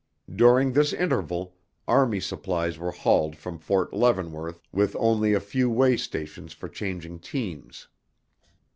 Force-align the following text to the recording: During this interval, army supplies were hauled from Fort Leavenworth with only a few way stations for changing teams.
During 0.35 0.71
this 0.73 0.93
interval, 0.93 1.57
army 1.87 2.19
supplies 2.19 2.79
were 2.79 2.89
hauled 2.89 3.35
from 3.35 3.59
Fort 3.59 3.93
Leavenworth 3.93 4.59
with 4.71 4.95
only 4.97 5.33
a 5.33 5.39
few 5.39 5.69
way 5.69 5.95
stations 5.95 6.53
for 6.53 6.67
changing 6.67 7.19
teams. 7.19 7.87